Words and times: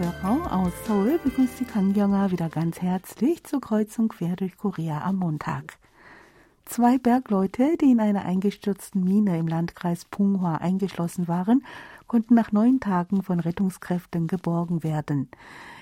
Hörer 0.00 0.50
aus 0.56 0.72
Seoul 0.86 1.18
begrüßt 1.22 1.58
Sie 1.58 1.66
Kang 1.66 1.94
wieder 1.94 2.48
ganz 2.48 2.80
herzlich 2.80 3.44
zur 3.44 3.60
Kreuzung 3.60 4.08
quer 4.08 4.34
durch 4.34 4.56
Korea 4.56 5.02
am 5.02 5.16
Montag. 5.16 5.76
Zwei 6.64 6.96
Bergleute, 6.96 7.76
die 7.78 7.90
in 7.90 8.00
einer 8.00 8.24
eingestürzten 8.24 9.04
Mine 9.04 9.36
im 9.36 9.46
Landkreis 9.46 10.06
Punghwa 10.06 10.54
eingeschlossen 10.54 11.28
waren, 11.28 11.66
konnten 12.06 12.32
nach 12.32 12.50
neun 12.50 12.80
Tagen 12.80 13.22
von 13.22 13.40
Rettungskräften 13.40 14.26
geborgen 14.26 14.82
werden. 14.82 15.28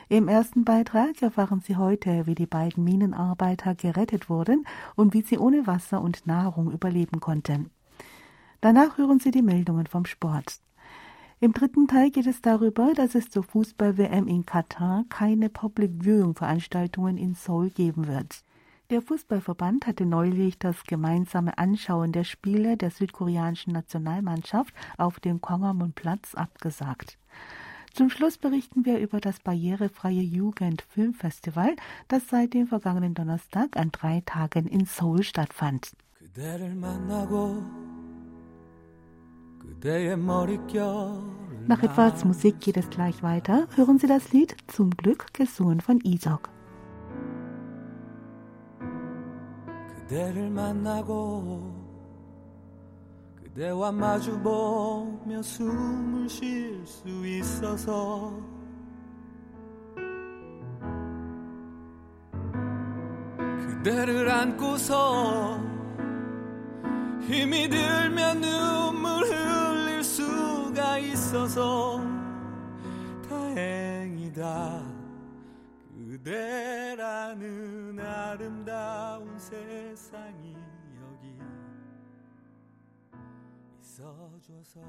Im 0.09 0.27
ersten 0.27 0.65
Beitrag 0.65 1.23
erfahren 1.23 1.61
Sie 1.61 1.77
heute, 1.77 2.27
wie 2.27 2.35
die 2.35 2.47
beiden 2.47 2.83
Minenarbeiter 2.83 3.77
gerettet 3.77 4.29
wurden 4.29 4.67
und 4.97 5.15
wie 5.15 5.23
sie 5.23 5.39
ohne 5.39 5.69
Wasser 5.69 6.01
und 6.01 6.27
Nahrung 6.27 6.73
überleben 6.73 7.21
konnten. 7.21 7.71
Danach 8.61 8.99
hören 8.99 9.21
Sie 9.21 9.31
die 9.31 9.43
Meldungen 9.43 9.87
vom 9.87 10.07
Sport. 10.07 10.59
Im 11.41 11.53
dritten 11.53 11.87
Teil 11.87 12.11
geht 12.11 12.27
es 12.27 12.43
darüber, 12.43 12.93
dass 12.95 13.15
es 13.15 13.31
zur 13.31 13.45
Fußball-WM 13.45 14.27
in 14.27 14.45
Katar 14.45 15.05
keine 15.09 15.49
Public 15.49 15.93
Viewing 16.03 16.35
Veranstaltungen 16.35 17.17
in 17.17 17.35
Seoul 17.35 17.71
geben 17.71 18.09
wird. 18.09 18.43
Der 18.91 19.03
Fußballverband 19.03 19.87
hatte 19.87 20.05
neulich 20.05 20.59
das 20.59 20.83
gemeinsame 20.83 21.57
Anschauen 21.57 22.11
der 22.11 22.25
Spiele 22.25 22.77
der 22.77 22.91
südkoreanischen 22.91 23.73
Nationalmannschaft 23.73 24.75
auf 24.97 25.21
dem 25.21 25.41
Kwangamun-Platz 25.41 26.35
abgesagt. 26.35 27.19
Zum 27.95 28.11
Schluss 28.11 28.37
berichten 28.37 28.85
wir 28.85 28.99
über 28.99 29.21
das 29.21 29.39
barrierefreie 29.39 30.23
Jugendfilmfestival, 30.23 31.77
das 32.09 32.29
seit 32.29 32.53
dem 32.55 32.67
vergangenen 32.67 33.15
Donnerstag 33.15 33.77
an 33.77 33.93
drei 33.93 34.23
Tagen 34.27 34.67
in 34.67 34.87
Seoul 34.87 35.23
stattfand. 35.23 35.93
Nach 41.68 41.84
etwas 41.84 42.26
Musik 42.26 42.60
geht 42.60 42.78
es 42.78 42.90
gleich 42.90 43.22
weiter. 43.24 43.68
Hören 43.76 44.00
Sie 44.00 44.08
das 44.08 44.32
Lied 44.32 44.56
Zum 44.68 44.90
Glück 44.92 45.34
gesungen 45.34 45.82
von 45.82 46.00
Isok. 46.04 46.50
그대를 50.14 50.50
만나고 50.50 51.74
그대와 53.36 53.92
마주보며 53.92 55.42
숨을 55.42 56.30
쉴 56.30 56.86
수 56.86 57.26
있어서 57.26 58.34
그대를 63.62 64.30
안고서 64.30 65.60
힘이 67.22 67.70
들면 67.70 68.42
눈물 68.42 69.24
흘릴 69.26 69.47
수가 70.18 70.98
있어서 71.00 72.02
다행이다 73.28 74.82
그대라는 76.24 78.00
아름다운 78.00 79.38
세상이 79.38 80.56
여기 81.02 81.38
있어줘서 83.82 84.80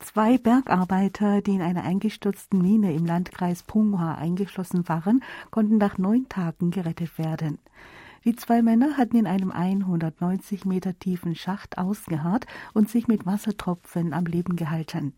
Zwei 0.00 0.36
Bergarbeiter, 0.38 1.40
die 1.40 1.54
in 1.54 1.62
einer 1.62 1.82
eingestürzten 1.82 2.60
Mine 2.60 2.92
im 2.92 3.06
Landkreis 3.06 3.62
Punghwa 3.62 4.14
eingeschlossen 4.14 4.86
waren, 4.88 5.22
konnten 5.50 5.78
nach 5.78 5.96
neun 5.96 6.28
Tagen 6.28 6.70
gerettet 6.70 7.16
werden. 7.18 7.58
Die 8.25 8.35
zwei 8.35 8.61
Männer 8.61 8.97
hatten 8.97 9.15
in 9.15 9.27
einem 9.27 9.51
190 9.51 10.65
Meter 10.65 10.97
tiefen 10.97 11.35
Schacht 11.35 11.77
ausgeharrt 11.77 12.45
und 12.73 12.89
sich 12.89 13.07
mit 13.07 13.25
Wassertropfen 13.25 14.13
am 14.13 14.25
Leben 14.25 14.55
gehalten. 14.55 15.13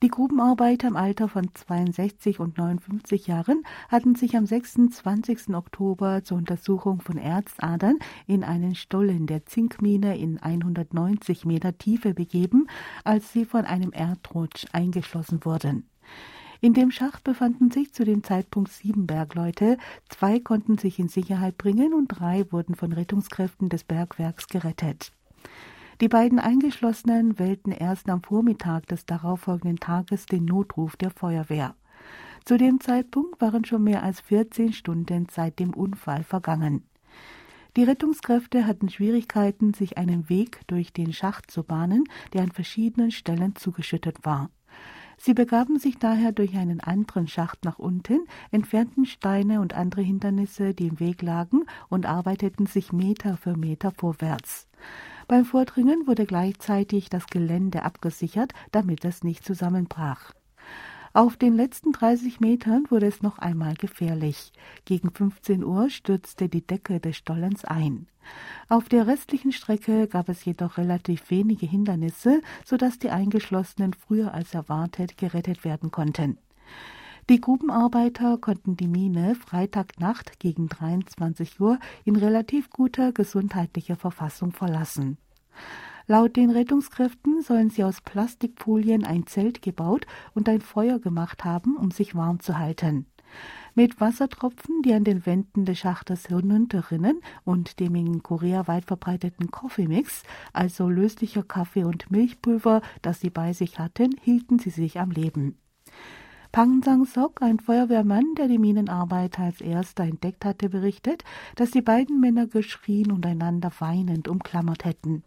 Die 0.00 0.08
Grubenarbeiter 0.08 0.86
im 0.86 0.94
Alter 0.94 1.28
von 1.28 1.48
62 1.52 2.38
und 2.38 2.56
59 2.56 3.26
Jahren 3.26 3.64
hatten 3.88 4.14
sich 4.14 4.36
am 4.36 4.46
26. 4.46 5.54
Oktober 5.56 6.22
zur 6.22 6.38
Untersuchung 6.38 7.00
von 7.00 7.18
Erzadern 7.18 7.98
in 8.28 8.44
einen 8.44 8.76
Stollen 8.76 9.26
der 9.26 9.44
Zinkmine 9.46 10.16
in 10.16 10.38
190 10.38 11.46
Meter 11.46 11.78
Tiefe 11.78 12.14
begeben, 12.14 12.68
als 13.02 13.32
sie 13.32 13.44
von 13.44 13.64
einem 13.64 13.90
Erdrutsch 13.90 14.66
eingeschlossen 14.70 15.44
wurden. 15.44 15.88
In 16.60 16.74
dem 16.74 16.90
Schacht 16.90 17.22
befanden 17.22 17.70
sich 17.70 17.92
zu 17.92 18.04
dem 18.04 18.24
Zeitpunkt 18.24 18.72
sieben 18.72 19.06
Bergleute, 19.06 19.78
zwei 20.08 20.40
konnten 20.40 20.76
sich 20.76 20.98
in 20.98 21.08
Sicherheit 21.08 21.56
bringen 21.56 21.94
und 21.94 22.08
drei 22.08 22.50
wurden 22.50 22.74
von 22.74 22.92
Rettungskräften 22.92 23.68
des 23.68 23.84
Bergwerks 23.84 24.48
gerettet. 24.48 25.12
Die 26.00 26.08
beiden 26.08 26.40
Eingeschlossenen 26.40 27.38
wählten 27.38 27.70
erst 27.70 28.08
am 28.08 28.22
Vormittag 28.22 28.86
des 28.86 29.06
darauffolgenden 29.06 29.78
Tages 29.78 30.26
den 30.26 30.44
Notruf 30.44 30.96
der 30.96 31.10
Feuerwehr. 31.10 31.74
Zu 32.44 32.56
dem 32.56 32.80
Zeitpunkt 32.80 33.40
waren 33.40 33.64
schon 33.64 33.84
mehr 33.84 34.02
als 34.02 34.20
14 34.20 34.72
Stunden 34.72 35.26
seit 35.30 35.58
dem 35.60 35.74
Unfall 35.74 36.24
vergangen. 36.24 36.82
Die 37.76 37.84
Rettungskräfte 37.84 38.66
hatten 38.66 38.88
Schwierigkeiten, 38.88 39.74
sich 39.74 39.98
einen 39.98 40.28
Weg 40.28 40.60
durch 40.66 40.92
den 40.92 41.12
Schacht 41.12 41.50
zu 41.50 41.62
bahnen, 41.62 42.04
der 42.32 42.42
an 42.42 42.50
verschiedenen 42.50 43.12
Stellen 43.12 43.54
zugeschüttet 43.54 44.24
war. 44.24 44.50
Sie 45.18 45.34
begaben 45.34 45.78
sich 45.78 45.98
daher 45.98 46.32
durch 46.32 46.56
einen 46.56 46.80
anderen 46.80 47.26
Schacht 47.26 47.64
nach 47.64 47.78
unten, 47.78 48.20
entfernten 48.52 49.04
Steine 49.04 49.60
und 49.60 49.74
andere 49.74 50.00
Hindernisse, 50.02 50.74
die 50.74 50.86
im 50.86 51.00
Weg 51.00 51.22
lagen, 51.22 51.64
und 51.88 52.06
arbeiteten 52.06 52.66
sich 52.66 52.92
Meter 52.92 53.36
für 53.36 53.56
Meter 53.56 53.90
vorwärts. 53.90 54.68
Beim 55.26 55.44
Vordringen 55.44 56.06
wurde 56.06 56.24
gleichzeitig 56.24 57.10
das 57.10 57.26
Gelände 57.26 57.82
abgesichert, 57.82 58.52
damit 58.70 59.04
es 59.04 59.24
nicht 59.24 59.44
zusammenbrach. 59.44 60.32
Auf 61.18 61.36
den 61.36 61.56
letzten 61.56 61.90
30 61.90 62.38
Metern 62.38 62.84
wurde 62.90 63.06
es 63.06 63.22
noch 63.22 63.40
einmal 63.40 63.74
gefährlich. 63.74 64.52
Gegen 64.84 65.10
15 65.10 65.64
Uhr 65.64 65.90
stürzte 65.90 66.48
die 66.48 66.64
Decke 66.64 67.00
des 67.00 67.16
Stollens 67.16 67.64
ein. 67.64 68.06
Auf 68.68 68.88
der 68.88 69.08
restlichen 69.08 69.50
Strecke 69.50 70.06
gab 70.06 70.28
es 70.28 70.44
jedoch 70.44 70.78
relativ 70.78 71.28
wenige 71.28 71.66
Hindernisse, 71.66 72.40
sodass 72.64 73.00
die 73.00 73.10
Eingeschlossenen 73.10 73.94
früher 73.94 74.32
als 74.32 74.54
erwartet 74.54 75.18
gerettet 75.18 75.64
werden 75.64 75.90
konnten. 75.90 76.38
Die 77.28 77.40
Grubenarbeiter 77.40 78.38
konnten 78.38 78.76
die 78.76 78.86
Mine 78.86 79.34
Freitagnacht 79.34 80.38
gegen 80.38 80.68
23 80.68 81.58
Uhr 81.58 81.80
in 82.04 82.14
relativ 82.14 82.70
guter 82.70 83.10
gesundheitlicher 83.10 83.96
Verfassung 83.96 84.52
verlassen. 84.52 85.18
Laut 86.10 86.36
den 86.36 86.48
Rettungskräften 86.48 87.42
sollen 87.42 87.68
sie 87.68 87.84
aus 87.84 88.00
Plastikfolien 88.00 89.04
ein 89.04 89.26
Zelt 89.26 89.60
gebaut 89.60 90.06
und 90.34 90.48
ein 90.48 90.62
Feuer 90.62 90.98
gemacht 90.98 91.44
haben, 91.44 91.76
um 91.76 91.90
sich 91.90 92.14
warm 92.14 92.40
zu 92.40 92.58
halten. 92.58 93.04
Mit 93.74 94.00
Wassertropfen, 94.00 94.80
die 94.80 94.94
an 94.94 95.04
den 95.04 95.26
Wänden 95.26 95.66
des 95.66 95.78
Schachtes 95.78 96.26
hinunterrinnen 96.26 97.20
und 97.44 97.78
dem 97.78 97.94
in 97.94 98.22
Korea 98.22 98.66
weit 98.66 98.86
verbreiteten 98.86 99.50
Coffee 99.50 99.86
Mix, 99.86 100.22
also 100.54 100.88
löslicher 100.88 101.42
Kaffee 101.42 101.84
und 101.84 102.10
Milchpulver, 102.10 102.80
das 103.02 103.20
sie 103.20 103.28
bei 103.28 103.52
sich 103.52 103.78
hatten, 103.78 104.16
hielten 104.22 104.58
sie 104.58 104.70
sich 104.70 104.98
am 104.98 105.10
Leben. 105.10 105.58
Pang 106.50 106.82
Sang-sok, 106.82 107.42
ein 107.42 107.60
Feuerwehrmann, 107.60 108.34
der 108.36 108.48
die 108.48 108.58
Minenarbeit 108.58 109.38
als 109.38 109.60
erster 109.60 110.04
entdeckt 110.04 110.46
hatte, 110.46 110.70
berichtet, 110.70 111.22
dass 111.56 111.70
die 111.70 111.82
beiden 111.82 112.20
Männer 112.20 112.46
geschrien 112.46 113.12
und 113.12 113.26
einander 113.26 113.70
weinend 113.78 114.28
umklammert 114.28 114.86
hätten. 114.86 115.24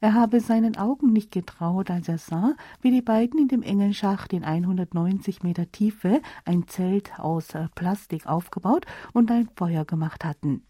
Er 0.00 0.14
habe 0.14 0.40
seinen 0.40 0.76
Augen 0.76 1.12
nicht 1.12 1.32
getraut, 1.32 1.90
als 1.90 2.08
er 2.08 2.18
sah, 2.18 2.54
wie 2.80 2.92
die 2.92 3.02
beiden 3.02 3.40
in 3.40 3.48
dem 3.48 3.62
engen 3.62 3.92
Schacht 3.92 4.32
in 4.32 4.44
190 4.44 5.42
Meter 5.42 5.70
Tiefe 5.70 6.22
ein 6.44 6.68
Zelt 6.68 7.18
aus 7.18 7.54
äh, 7.54 7.66
Plastik 7.74 8.26
aufgebaut 8.26 8.86
und 9.12 9.32
ein 9.32 9.48
Feuer 9.56 9.84
gemacht 9.84 10.24
hatten. 10.24 10.62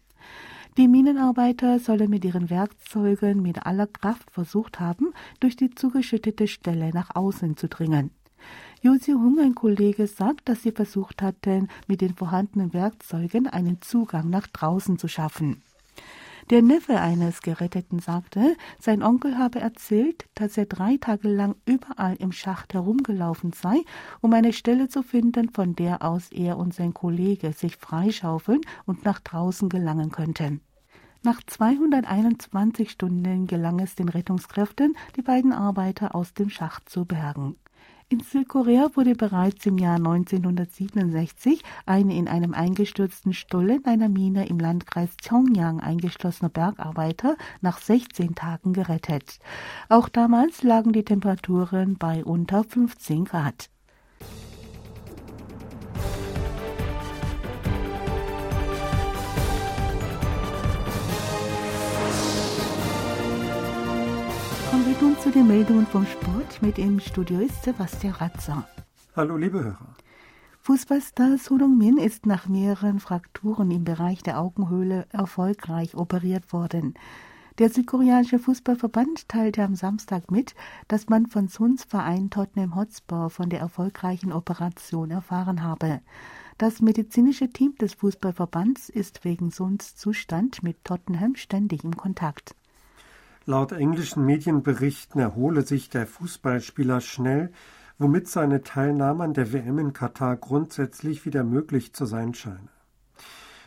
Die 0.75 0.87
Minenarbeiter 0.87 1.77
sollen 1.77 2.09
mit 2.09 2.25
ihren 2.25 2.49
Werkzeugen 2.49 3.43
mit 3.43 3.67
aller 3.67 3.85
Kraft 3.85 4.31
versucht 4.31 4.79
haben, 4.79 5.13
durch 5.39 5.55
die 5.55 5.69
zugeschüttete 5.69 6.47
Stelle 6.47 6.89
nach 6.89 7.15
außen 7.15 7.57
zu 7.57 7.67
dringen. 7.67 8.09
Josi 8.85 9.13
Hung, 9.13 9.39
ein 9.39 9.55
Kollege, 9.55 10.07
sagt, 10.07 10.49
dass 10.49 10.63
sie 10.63 10.73
versucht 10.73 11.21
hatten, 11.21 11.69
mit 11.87 12.01
den 12.01 12.15
vorhandenen 12.15 12.73
Werkzeugen 12.73 13.47
einen 13.47 13.81
Zugang 13.81 14.29
nach 14.29 14.45
draußen 14.47 14.99
zu 14.99 15.07
schaffen. 15.07 15.61
Der 16.49 16.61
Neffe 16.61 16.99
eines 16.99 17.41
Geretteten 17.41 17.99
sagte, 17.99 18.57
sein 18.81 19.01
Onkel 19.01 19.37
habe 19.37 19.61
erzählt, 19.61 20.25
dass 20.35 20.57
er 20.57 20.65
drei 20.65 20.97
Tage 20.97 21.29
lang 21.29 21.55
überall 21.65 22.17
im 22.17 22.33
Schacht 22.33 22.73
herumgelaufen 22.73 23.53
sei, 23.53 23.85
um 24.19 24.33
eine 24.33 24.51
Stelle 24.51 24.89
zu 24.89 25.01
finden, 25.01 25.49
von 25.51 25.77
der 25.77 26.03
aus 26.03 26.29
er 26.33 26.57
und 26.57 26.73
sein 26.73 26.93
Kollege 26.93 27.53
sich 27.53 27.77
freischaufeln 27.77 28.59
und 28.85 29.05
nach 29.05 29.21
draußen 29.21 29.69
gelangen 29.69 30.11
könnten. 30.11 30.59
Nach 31.23 31.41
221 31.41 32.91
Stunden 32.91 33.47
gelang 33.47 33.79
es 33.79 33.95
den 33.95 34.09
Rettungskräften, 34.09 34.97
die 35.15 35.21
beiden 35.21 35.53
Arbeiter 35.53 36.15
aus 36.15 36.33
dem 36.33 36.49
Schacht 36.49 36.89
zu 36.89 37.05
bergen. 37.05 37.55
In 38.09 38.19
Südkorea 38.19 38.89
wurde 38.95 39.15
bereits 39.15 39.65
im 39.65 39.77
Jahr 39.77 39.95
1967 39.95 41.63
ein 41.85 42.09
in 42.09 42.27
einem 42.27 42.53
eingestürzten 42.53 43.33
Stollen 43.33 43.85
einer 43.85 44.09
Mine 44.09 44.47
im 44.47 44.59
Landkreis 44.59 45.15
Cheongyang 45.21 45.79
eingeschlossener 45.79 46.49
Bergarbeiter 46.49 47.37
nach 47.61 47.79
16 47.79 48.35
Tagen 48.35 48.73
gerettet. 48.73 49.39
Auch 49.89 50.09
damals 50.09 50.63
lagen 50.63 50.93
die 50.93 51.05
Temperaturen 51.05 51.97
bei 51.97 52.23
unter 52.23 52.63
15 52.63 53.25
Grad. 53.25 53.69
Nun 65.03 65.19
zu 65.19 65.31
den 65.31 65.47
Meldungen 65.47 65.85
vom 65.85 66.05
Sport. 66.05 66.61
Mit 66.61 66.77
im 66.77 66.97
Studio 66.97 67.39
ist 67.39 67.61
Sebastian 67.63 68.13
Ratzer. 68.13 68.65
Hallo, 69.17 69.35
liebe 69.35 69.61
Hörer. 69.61 69.95
Fußballstar 70.61 71.37
Soo 71.37 71.57
Min 71.67 71.97
ist 71.97 72.25
nach 72.25 72.47
mehreren 72.47 73.01
Frakturen 73.01 73.69
im 73.69 73.83
Bereich 73.83 74.23
der 74.23 74.39
Augenhöhle 74.39 75.05
erfolgreich 75.09 75.95
operiert 75.95 76.53
worden. 76.53 76.93
Der 77.57 77.69
südkoreanische 77.69 78.39
Fußballverband 78.39 79.27
teilte 79.27 79.63
am 79.63 79.75
Samstag 79.75 80.31
mit, 80.31 80.55
dass 80.87 81.09
man 81.09 81.27
von 81.27 81.49
Suns 81.49 81.83
Verein 81.83 82.29
Tottenham 82.29 82.75
Hotspur 82.75 83.29
von 83.29 83.49
der 83.49 83.59
erfolgreichen 83.59 84.31
Operation 84.31 85.11
erfahren 85.11 85.63
habe. 85.63 85.99
Das 86.57 86.81
medizinische 86.81 87.49
Team 87.49 87.75
des 87.75 87.93
Fußballverbands 87.95 88.87
ist 88.87 89.25
wegen 89.25 89.51
Suns 89.51 89.97
Zustand 89.97 90.63
mit 90.63 90.85
Tottenham 90.85 91.35
ständig 91.35 91.83
im 91.83 91.97
Kontakt. 91.97 92.55
Laut 93.45 93.73
englischen 93.73 94.25
Medienberichten 94.25 95.19
erhole 95.19 95.63
sich 95.63 95.89
der 95.89 96.07
Fußballspieler 96.07 97.01
schnell, 97.01 97.51
womit 97.97 98.29
seine 98.29 98.63
Teilnahme 98.63 99.25
an 99.25 99.33
der 99.33 99.51
WM 99.51 99.79
in 99.79 99.91
Katar 99.91 100.37
grundsätzlich 100.37 101.25
wieder 101.25 101.43
möglich 101.43 101.93
zu 101.93 102.05
sein 102.05 102.33
scheine. 102.33 102.69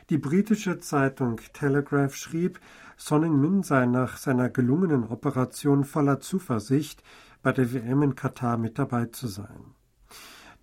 Die 0.08 0.16
britische 0.16 0.78
Zeitung 0.78 1.40
Telegraph 1.52 2.14
schrieb, 2.14 2.58
Son 2.96 3.38
Min 3.38 3.62
sei 3.62 3.84
nach 3.84 4.16
seiner 4.16 4.48
gelungenen 4.48 5.04
Operation 5.04 5.84
voller 5.84 6.20
Zuversicht, 6.20 7.02
bei 7.42 7.52
der 7.52 7.74
WM 7.74 8.02
in 8.02 8.14
Katar 8.14 8.56
mit 8.56 8.78
dabei 8.78 9.06
zu 9.06 9.26
sein. 9.26 9.74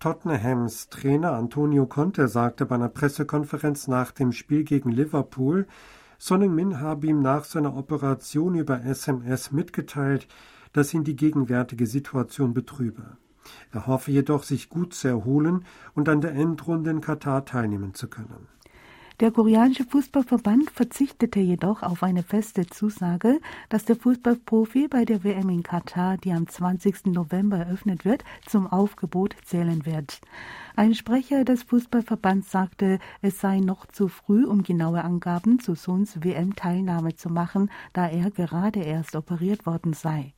Tottenhams 0.00 0.88
Trainer 0.88 1.34
Antonio 1.34 1.86
Conte 1.86 2.26
sagte 2.26 2.66
bei 2.66 2.74
einer 2.74 2.88
Pressekonferenz 2.88 3.86
nach 3.86 4.10
dem 4.10 4.32
Spiel 4.32 4.64
gegen 4.64 4.90
Liverpool, 4.90 5.68
Son 6.18 6.42
Heung-min 6.42 6.80
habe 6.80 7.06
ihm 7.06 7.20
nach 7.20 7.44
seiner 7.44 7.76
Operation 7.76 8.54
über 8.54 8.84
SMS 8.84 9.52
mitgeteilt, 9.52 10.26
dass 10.72 10.92
ihn 10.94 11.04
die 11.04 11.16
gegenwärtige 11.16 11.86
Situation 11.86 12.54
betrübe. 12.54 13.16
Er 13.72 13.86
hoffe 13.86 14.10
jedoch, 14.10 14.42
sich 14.42 14.68
gut 14.68 14.94
zu 14.94 15.08
erholen 15.08 15.64
und 15.94 16.08
an 16.08 16.20
der 16.20 16.32
Endrunde 16.32 16.90
in 16.90 17.00
Katar 17.00 17.44
teilnehmen 17.44 17.94
zu 17.94 18.08
können. 18.08 18.48
Der 19.20 19.30
koreanische 19.30 19.84
Fußballverband 19.84 20.72
verzichtete 20.72 21.38
jedoch 21.38 21.84
auf 21.84 22.02
eine 22.02 22.24
feste 22.24 22.66
Zusage, 22.66 23.38
dass 23.68 23.84
der 23.84 23.94
Fußballprofi 23.94 24.88
bei 24.88 25.04
der 25.04 25.22
WM 25.22 25.50
in 25.50 25.62
Katar, 25.62 26.16
die 26.16 26.32
am 26.32 26.48
20. 26.48 27.06
November 27.06 27.58
eröffnet 27.58 28.04
wird, 28.04 28.24
zum 28.44 28.66
Aufgebot 28.66 29.36
zählen 29.44 29.86
wird. 29.86 30.20
Ein 30.74 30.94
Sprecher 30.94 31.44
des 31.44 31.62
Fußballverbands 31.62 32.50
sagte, 32.50 32.98
es 33.22 33.38
sei 33.38 33.60
noch 33.60 33.86
zu 33.86 34.08
früh, 34.08 34.44
um 34.46 34.64
genaue 34.64 35.04
Angaben 35.04 35.60
zu 35.60 35.76
Sons 35.76 36.24
WM-Teilnahme 36.24 37.14
zu 37.14 37.30
machen, 37.30 37.70
da 37.92 38.08
er 38.08 38.32
gerade 38.32 38.80
erst 38.80 39.14
operiert 39.14 39.64
worden 39.64 39.92
sei. 39.92 40.34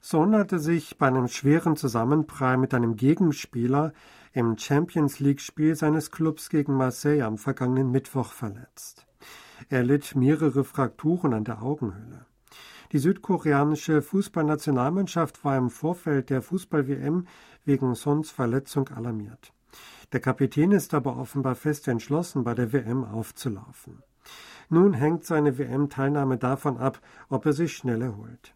Son 0.00 0.36
hatte 0.36 0.60
sich 0.60 0.98
bei 0.98 1.08
einem 1.08 1.26
schweren 1.26 1.76
Zusammenprall 1.76 2.56
mit 2.58 2.72
einem 2.72 2.94
Gegenspieler 2.94 3.92
im 4.36 4.58
Champions 4.58 5.18
League-Spiel 5.18 5.76
seines 5.76 6.10
Clubs 6.10 6.50
gegen 6.50 6.76
Marseille 6.76 7.22
am 7.22 7.38
vergangenen 7.38 7.90
Mittwoch 7.90 8.32
verletzt. 8.32 9.06
Er 9.70 9.82
litt 9.82 10.14
mehrere 10.14 10.62
Frakturen 10.62 11.32
an 11.32 11.44
der 11.44 11.62
Augenhöhle. 11.62 12.26
Die 12.92 12.98
südkoreanische 12.98 14.02
Fußballnationalmannschaft 14.02 15.42
war 15.42 15.56
im 15.56 15.70
Vorfeld 15.70 16.28
der 16.28 16.42
Fußball-WM 16.42 17.26
wegen 17.64 17.94
Sons 17.94 18.30
Verletzung 18.30 18.90
alarmiert. 18.90 19.54
Der 20.12 20.20
Kapitän 20.20 20.70
ist 20.72 20.92
aber 20.92 21.16
offenbar 21.16 21.54
fest 21.54 21.88
entschlossen, 21.88 22.44
bei 22.44 22.52
der 22.52 22.74
WM 22.74 23.04
aufzulaufen. 23.04 24.02
Nun 24.68 24.92
hängt 24.92 25.24
seine 25.24 25.56
WM-Teilnahme 25.56 26.36
davon 26.36 26.76
ab, 26.76 27.00
ob 27.30 27.46
er 27.46 27.54
sich 27.54 27.74
schnell 27.74 28.02
erholt. 28.02 28.52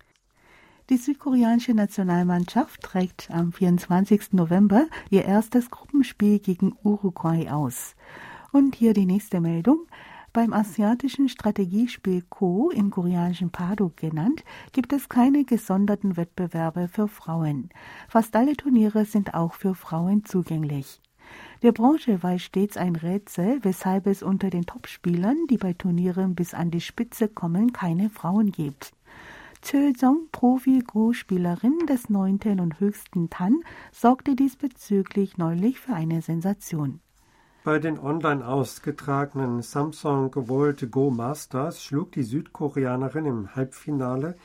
Die 0.91 0.97
südkoreanische 0.97 1.73
Nationalmannschaft 1.73 2.83
trägt 2.83 3.31
am 3.31 3.53
24. 3.53 4.33
November 4.33 4.89
ihr 5.09 5.25
erstes 5.25 5.71
Gruppenspiel 5.71 6.41
gegen 6.41 6.75
Uruguay 6.83 7.49
aus. 7.49 7.95
Und 8.51 8.75
hier 8.75 8.93
die 8.93 9.07
nächste 9.07 9.41
Meldung. 9.41 9.87
Beim 10.33 10.53
asiatischen 10.53 11.29
Strategiespiel 11.29 12.25
Ko 12.29 12.71
im 12.71 12.91
koreanischen 12.91 13.51
Paduk 13.51 13.99
genannt, 13.99 14.43
gibt 14.73 14.93
es 14.93 15.09
keine 15.09 15.45
gesonderten 15.45 16.17
Wettbewerbe 16.17 16.89
für 16.89 17.07
Frauen. 17.07 17.69
Fast 18.09 18.35
alle 18.35 18.57
Turniere 18.57 19.05
sind 19.05 19.35
auch 19.35 19.55
für 19.55 19.77
Frauen 19.77 20.25
zugänglich. 20.25 21.01
Der 21.63 21.71
Branche 21.71 22.25
war 22.25 22.37
stets 22.41 22.77
ein 22.77 22.97
Rätsel, 22.97 23.61
weshalb 23.63 24.09
es 24.09 24.25
unter 24.25 24.51
den 24.51 24.67
Topspielern, 24.67 25.37
die 25.49 25.57
bei 25.57 25.73
Turnieren 25.73 26.35
bis 26.35 26.53
an 26.53 26.73
die 26.73 26.81
Spitze 26.81 27.29
kommen, 27.29 27.73
keine 27.73 28.11
Frauen 28.11 28.51
gibt. 28.51 28.93
Chul-jong, 29.63 30.29
Profi-Go-Spielerin 30.33 31.87
des 31.87 32.09
neunten 32.09 32.61
und 32.61 32.81
höchsten 32.81 33.31
Tan, 33.31 33.63
sorgte 33.93 34.35
diesbezüglich 34.35 35.39
neulich 35.39 35.79
für 35.79 35.95
eine 35.95 36.23
Sensation. 36.23 37.01
Bei 37.63 37.79
den 37.79 37.99
online 37.99 38.47
ausgetragenen 38.47 39.61
Samsung 39.61 40.35
World 40.35 40.91
Go 40.91 41.11
Masters 41.11 41.85
schlug 41.85 42.13
die 42.13 42.23
Südkoreanerin 42.23 43.27
im 43.27 43.55
Halbfinale 43.55 44.37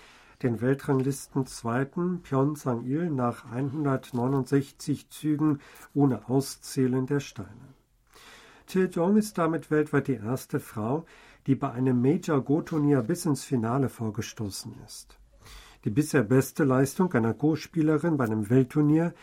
den 0.43 0.59
Weltranglistenzweiten 0.59 2.21
Pyeong 2.21 2.57
Sang-il 2.57 3.09
nach 3.09 3.45
169 3.51 5.09
Zügen 5.09 5.59
ohne 5.93 6.27
Auszählen 6.29 7.05
der 7.05 7.21
Steine. 7.21 7.73
Tae-jong 8.67 9.15
ist 9.17 9.37
damit 9.37 9.71
weltweit 9.71 10.07
die 10.07 10.15
erste 10.15 10.59
Frau, 10.59 11.05
die 11.47 11.55
bei 11.55 11.71
einem 11.71 12.01
Major-Go-Turnier 12.01 13.01
bis 13.01 13.25
ins 13.25 13.43
Finale 13.43 13.89
vorgestoßen 13.89 14.73
ist. 14.85 15.17
Die 15.83 15.89
bisher 15.89 16.23
beste 16.23 16.63
Leistung 16.63 17.13
einer 17.13 17.33
Go-Spielerin 17.33 18.17
bei 18.17 18.25
einem 18.25 18.49
Weltturnier 18.49 19.13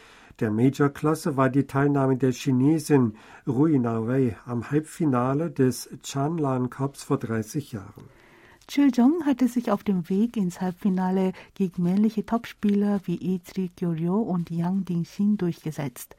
der 0.41 0.51
Major-Klasse 0.51 1.37
war 1.37 1.51
die 1.51 1.67
Teilnahme 1.67 2.17
der 2.17 2.33
Chinesin 2.33 3.15
Rui 3.47 3.83
Wei 3.83 4.37
am 4.47 4.71
Halbfinale 4.71 5.51
des 5.51 5.91
Chanlan 6.03 6.71
Cups 6.71 7.03
vor 7.03 7.19
30 7.19 7.73
Jahren. 7.73 8.05
Chil-jong 8.67 9.27
hatte 9.27 9.49
sich 9.49 9.71
auf 9.71 9.85
dem 9.85 10.09
Weg 10.09 10.37
ins 10.37 10.61
Halbfinale 10.61 11.33
gegen 11.55 11.83
männliche 11.83 12.25
Topspieler 12.25 13.01
wie 13.05 13.35
Etri 13.35 13.71
Kyoryo 13.77 14.17
und 14.17 14.51
Yang 14.51 14.85
Dingxin 14.87 15.37
durchgesetzt. 15.37 16.17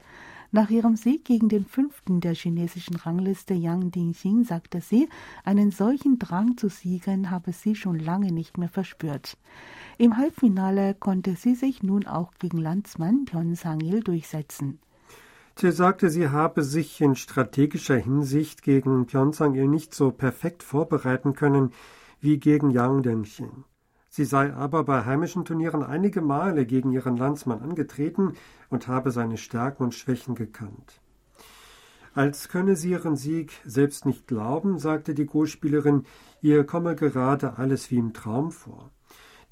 Nach 0.56 0.70
ihrem 0.70 0.96
Sieg 0.96 1.26
gegen 1.26 1.50
den 1.50 1.66
fünften 1.66 2.22
der 2.22 2.36
chinesischen 2.36 2.96
Rangliste 2.96 3.56
Yang 3.56 3.90
Dingxin 3.90 4.44
sagte 4.44 4.82
sie, 4.82 5.10
einen 5.44 5.72
solchen 5.72 6.20
Drang 6.20 6.58
zu 6.58 6.70
siegen 6.70 7.32
habe 7.32 7.52
sie 7.54 7.74
schon 7.74 7.98
lange 7.98 8.32
nicht 8.32 8.60
mehr 8.60 8.70
verspürt. 8.70 9.36
Im 9.98 10.16
Halbfinale 10.16 10.94
konnte 10.94 11.36
sie 11.36 11.56
sich 11.56 11.82
nun 11.82 12.06
auch 12.06 12.34
gegen 12.38 12.60
Landsmann 12.60 13.26
Pyeon 13.26 13.56
Sang-il 13.56 14.02
durchsetzen. 14.02 14.78
Sie 15.58 15.72
sagte, 15.72 16.12
sie 16.12 16.30
habe 16.30 16.62
sich 16.62 17.02
in 17.02 17.16
strategischer 17.16 17.98
Hinsicht 17.98 18.62
gegen 18.62 19.08
Pyeon 19.08 19.34
Sang-il 19.34 19.68
nicht 19.68 19.96
so 19.96 20.12
perfekt 20.12 20.62
vorbereiten 20.62 21.34
können 21.34 21.72
wie 22.22 22.38
gegen 22.38 22.70
Yang 22.70 23.02
Dengxin. 23.02 23.64
Sie 24.16 24.26
sei 24.26 24.54
aber 24.54 24.84
bei 24.84 25.06
heimischen 25.06 25.44
Turnieren 25.44 25.82
einige 25.82 26.22
Male 26.22 26.68
gegen 26.68 26.92
ihren 26.92 27.18
Landsmann 27.18 27.64
angetreten 27.64 28.34
und 28.70 28.88
habe 28.88 29.10
seine 29.10 29.40
Stärken 29.40 29.82
und 29.82 29.96
Schwächen 29.96 30.36
gekannt. 30.36 31.02
Als 32.14 32.48
könne 32.48 32.76
sie 32.76 32.92
ihren 32.92 33.16
Sieg 33.16 33.54
selbst 33.66 34.06
nicht 34.06 34.28
glauben, 34.28 34.78
sagte 34.78 35.16
die 35.16 35.26
Go-Spielerin, 35.26 36.06
ihr 36.44 36.64
komme 36.64 36.96
gerade 36.96 37.58
alles 37.58 37.90
wie 37.90 37.98
im 37.98 38.14
Traum 38.14 38.52
vor. 38.52 38.92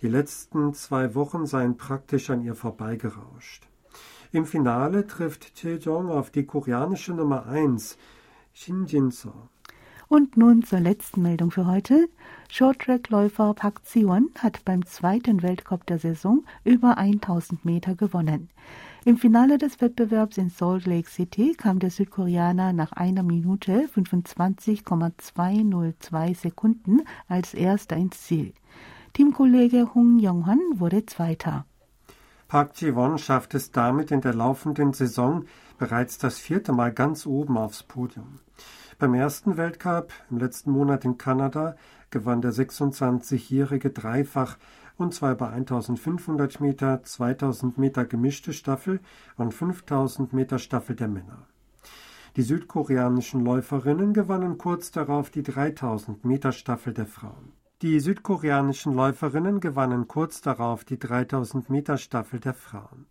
Die 0.02 0.08
letzten 0.08 0.76
zwei 0.76 1.16
Wochen 1.16 1.48
seien 1.48 1.76
praktisch 1.76 2.30
an 2.30 2.44
ihr 2.44 2.54
vorbeigerauscht. 2.54 3.68
Im 4.32 4.46
Finale 4.46 5.08
trifft 5.08 5.60
Taejong 5.60 6.12
auf 6.12 6.30
die 6.30 6.46
koreanische 6.46 7.14
Nummer 7.14 7.48
1, 7.48 7.98
Shin 8.54 8.86
Jin-so. 8.86 9.50
Und 10.12 10.36
nun 10.36 10.64
zur 10.64 10.82
letzten 10.82 11.22
Meldung 11.22 11.52
für 11.52 11.66
heute. 11.66 12.10
Shorttrack-Läufer 12.50 13.54
Park 13.54 13.86
Ziwon 13.86 14.30
hat 14.40 14.66
beim 14.66 14.86
zweiten 14.86 15.42
Weltcup 15.42 15.86
der 15.86 16.00
Saison 16.00 16.44
über 16.66 16.98
1000 16.98 17.64
Meter 17.64 17.96
gewonnen. 17.96 18.50
Im 19.06 19.16
Finale 19.16 19.58
des 19.58 19.80
Wettbewerbs 19.80 20.38
in 20.38 20.50
Salt 20.50 20.86
Lake 20.86 21.10
City 21.10 21.56
kam 21.58 21.80
der 21.80 21.92
Südkoreaner 21.92 22.74
nach 22.74 22.92
einer 22.92 23.24
Minute 23.24 23.88
25,202 23.88 26.34
Sekunden 26.34 27.04
als 27.30 27.54
erster 27.54 27.96
ins 27.96 28.22
Ziel. 28.22 28.52
Teamkollege 29.14 29.96
Hung 29.96 30.20
Yong-han 30.20 30.60
wurde 30.74 31.06
Zweiter. 31.06 31.64
Park 32.50 32.74
Ji-won 32.82 33.18
schafft 33.18 33.54
es 33.54 33.72
damit 33.72 34.12
in 34.12 34.20
der 34.20 34.34
laufenden 34.34 34.92
Saison 34.92 35.46
bereits 35.78 36.18
das 36.18 36.38
vierte 36.38 36.74
Mal 36.74 36.92
ganz 36.92 37.26
oben 37.26 37.58
aufs 37.58 37.84
Podium. 37.84 38.42
Beim 39.02 39.16
ersten 39.16 39.58
Weltcup 39.58 40.14
im 40.30 40.38
letzten 40.38 40.70
Monat 40.70 41.06
in 41.06 41.18
Kanada 41.18 41.76
gewann 42.12 42.44
der 42.44 42.52
26-jährige 42.54 43.90
dreifach 43.90 44.60
und 44.96 45.16
zwar 45.16 45.34
bei 45.34 45.50
1500 45.50 46.62
Meter, 46.62 47.02
2000 47.02 47.80
Meter 47.80 48.06
gemischte 48.06 48.54
Staffel 48.54 49.00
und 49.38 49.56
5000 49.56 50.34
Meter 50.34 50.60
Staffel 50.60 50.96
der 50.96 51.08
Männer. 51.08 51.48
Die 52.36 52.44
südkoreanischen 52.44 53.44
Läuferinnen 53.44 54.14
gewannen 54.14 54.60
kurz 54.60 54.92
darauf 54.92 55.32
die 55.32 55.42
3000 55.42 56.24
Meter 56.24 56.52
Staffel 56.52 56.94
der 56.94 57.08
Frauen. 57.08 57.54
Die 57.82 58.00
südkoreanischen 58.00 58.94
Läuferinnen 58.94 59.62
gewannen 59.62 60.08
kurz 60.08 60.42
darauf 60.42 60.84
die 60.84 61.00
3000 61.00 61.72
Meter 61.72 61.98
Staffel 61.98 62.40
der 62.40 62.54
Frauen. 62.54 63.08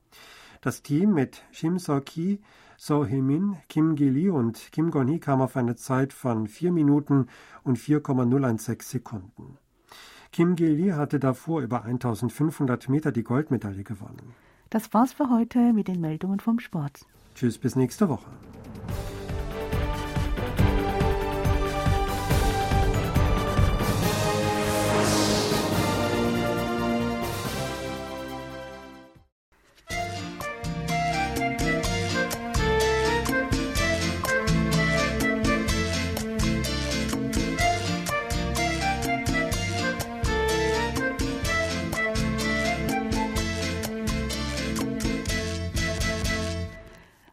Das 0.62 0.82
Team 0.82 1.14
mit 1.14 1.42
Shim 1.52 1.78
So-ki, 1.78 2.38
So 2.76 3.06
Hee-min, 3.06 3.56
Kim 3.70 3.96
Gi-lee 3.96 4.28
und 4.28 4.72
Kim 4.72 4.90
Gon-hee 4.90 5.18
kam 5.18 5.40
auf 5.40 5.56
eine 5.56 5.74
Zeit 5.74 6.12
von 6.12 6.46
4 6.46 6.70
Minuten 6.70 7.28
und 7.62 7.78
4,016 7.78 8.80
Sekunden. 8.80 9.56
Kim 10.32 10.56
Gi-lee 10.56 10.92
hatte 10.92 11.18
davor 11.18 11.62
über 11.62 11.84
1500 11.84 12.90
Meter 12.90 13.10
die 13.10 13.24
Goldmedaille 13.24 13.84
gewonnen. 13.84 14.34
Das 14.68 14.92
war's 14.92 15.14
für 15.14 15.30
heute 15.30 15.72
mit 15.72 15.88
den 15.88 16.00
Meldungen 16.02 16.40
vom 16.40 16.58
Sport. 16.58 17.06
Tschüss, 17.34 17.56
bis 17.56 17.74
nächste 17.74 18.10
Woche. 18.10 18.30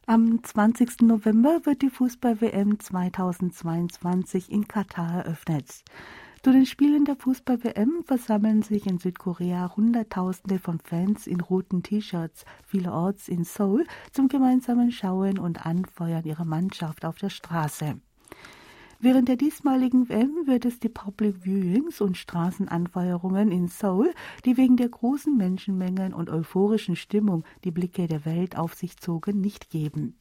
Am 0.10 0.42
20. 0.42 1.02
November 1.02 1.66
wird 1.66 1.82
die 1.82 1.90
Fußball-WM 1.90 2.80
2022 2.80 4.50
in 4.50 4.66
Katar 4.66 5.26
eröffnet. 5.26 5.84
Zu 6.42 6.54
den 6.54 6.66
Spielen 6.66 7.04
der 7.04 7.18
Fußball-WM 7.18 8.06
versammeln 8.06 8.62
sich 8.62 8.88
in 8.88 9.00
Südkorea 9.00 9.76
Hunderttausende 9.76 10.60
von 10.60 10.80
Fans 10.80 11.28
in 11.28 11.42
roten 11.42 11.84
T-Shirts 11.84 12.46
vielerorts 12.66 13.28
in 13.28 13.44
Seoul 13.44 13.86
zum 14.14 14.30
gemeinsamen 14.30 14.94
Schauen 14.94 15.38
und 15.40 15.66
Anfeuern 15.66 16.24
ihrer 16.24 16.46
Mannschaft 16.46 17.04
auf 17.04 17.18
der 17.18 17.30
Straße. 17.30 18.00
Während 19.00 19.28
der 19.28 19.36
diesmaligen 19.36 20.10
WM 20.10 20.48
wird 20.48 20.66
es 20.66 20.80
die 20.80 20.90
Public 20.90 21.46
Viewings 21.46 22.02
und 22.02 22.18
Straßenanfeuerungen 22.18 23.52
in 23.52 23.68
Seoul, 23.68 24.12
die 24.44 24.58
wegen 24.58 24.76
der 24.76 24.90
großen 24.90 25.38
Menschenmengen 25.38 26.16
und 26.16 26.32
euphorischen 26.32 26.96
Stimmung 26.96 27.44
die 27.64 27.70
Blicke 27.70 28.08
der 28.08 28.26
Welt 28.26 28.58
auf 28.58 28.74
sich 28.74 28.98
zogen, 28.98 29.40
nicht 29.40 29.70
geben. 29.70 30.18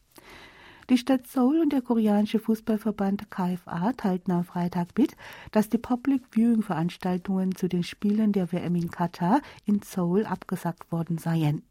Die 0.90 0.98
Stadt 0.98 1.26
Seoul 1.26 1.60
und 1.60 1.72
der 1.72 1.80
koreanische 1.80 2.38
Fußballverband 2.38 3.30
KFA 3.30 3.94
teilten 3.94 4.32
am 4.32 4.44
Freitag 4.44 4.88
mit, 4.98 5.16
dass 5.52 5.70
die 5.70 5.78
Public 5.78 6.22
Viewing 6.30 6.62
Veranstaltungen 6.62 7.54
zu 7.54 7.68
den 7.68 7.82
Spielen 7.82 8.32
der 8.32 8.52
WM 8.52 8.76
in 8.76 8.90
Katar 8.90 9.40
in 9.64 9.80
Seoul 9.82 10.26
abgesagt 10.26 10.92
worden 10.92 11.16
seien. 11.16 11.62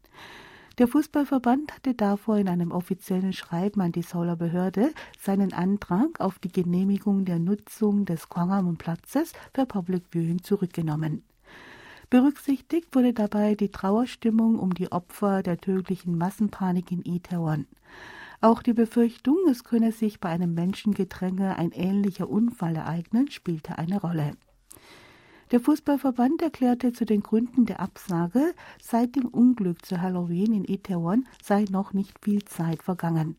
Der 0.78 0.88
Fußballverband 0.88 1.72
hatte 1.72 1.94
davor 1.94 2.36
in 2.36 2.50
einem 2.50 2.70
offiziellen 2.70 3.32
Schreiben 3.32 3.80
an 3.80 3.92
die 3.92 4.02
Seouler 4.02 4.36
Behörde 4.36 4.92
seinen 5.18 5.54
Antrag 5.54 6.20
auf 6.20 6.38
die 6.38 6.52
Genehmigung 6.52 7.24
der 7.24 7.38
Nutzung 7.38 8.04
des 8.04 8.28
Gwanghwamun-Platzes 8.28 9.32
für 9.54 9.64
Public 9.64 10.04
Viewing 10.10 10.42
zurückgenommen. 10.42 11.22
Berücksichtigt 12.10 12.94
wurde 12.94 13.14
dabei 13.14 13.54
die 13.54 13.70
Trauerstimmung 13.70 14.58
um 14.58 14.74
die 14.74 14.92
Opfer 14.92 15.42
der 15.42 15.56
tödlichen 15.56 16.18
Massenpanik 16.18 16.92
in 16.92 17.02
Itaewon. 17.06 17.66
Auch 18.42 18.62
die 18.62 18.74
Befürchtung, 18.74 19.38
es 19.50 19.64
könne 19.64 19.92
sich 19.92 20.20
bei 20.20 20.28
einem 20.28 20.52
Menschengedränge 20.52 21.56
ein 21.56 21.72
ähnlicher 21.72 22.28
Unfall 22.28 22.76
ereignen, 22.76 23.30
spielte 23.30 23.78
eine 23.78 23.98
Rolle. 23.98 24.32
Der 25.52 25.60
Fußballverband 25.60 26.42
erklärte 26.42 26.92
zu 26.92 27.04
den 27.04 27.22
Gründen 27.22 27.66
der 27.66 27.78
Absage, 27.78 28.52
seit 28.82 29.14
dem 29.14 29.26
Unglück 29.26 29.86
zu 29.86 30.02
Halloween 30.02 30.52
in 30.52 30.64
Itaewon 30.64 31.24
sei 31.40 31.66
noch 31.70 31.92
nicht 31.92 32.18
viel 32.20 32.44
Zeit 32.44 32.82
vergangen. 32.82 33.36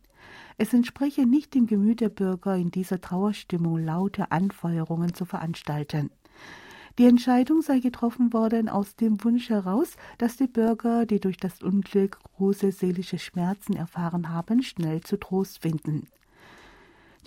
Es 0.57 0.73
entspreche 0.73 1.25
nicht 1.25 1.53
dem 1.53 1.67
Gemüt 1.67 1.99
der 1.99 2.07
Bürger, 2.07 2.55
in 2.55 2.71
dieser 2.71 3.01
Trauerstimmung 3.01 3.83
laute 3.83 4.31
Anfeuerungen 4.31 5.13
zu 5.13 5.25
veranstalten. 5.25 6.09
Die 6.97 7.05
Entscheidung 7.05 7.61
sei 7.61 7.79
getroffen 7.79 8.31
worden 8.31 8.69
aus 8.69 8.95
dem 8.95 9.21
Wunsch 9.25 9.49
heraus, 9.49 9.97
dass 10.17 10.37
die 10.37 10.47
Bürger, 10.47 11.05
die 11.05 11.19
durch 11.19 11.37
das 11.37 11.61
Unglück 11.61 12.19
große 12.37 12.71
seelische 12.71 13.19
Schmerzen 13.19 13.75
erfahren 13.75 14.29
haben, 14.29 14.63
schnell 14.63 15.01
zu 15.01 15.17
Trost 15.17 15.61
finden. 15.61 16.07